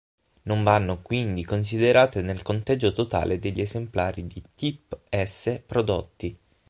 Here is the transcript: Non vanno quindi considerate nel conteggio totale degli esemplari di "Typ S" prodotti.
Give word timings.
Non 0.45 0.63
vanno 0.63 1.03
quindi 1.03 1.45
considerate 1.45 2.23
nel 2.23 2.41
conteggio 2.41 2.91
totale 2.91 3.37
degli 3.37 3.61
esemplari 3.61 4.25
di 4.25 4.41
"Typ 4.55 4.99
S" 5.07 5.61
prodotti. 5.63 6.35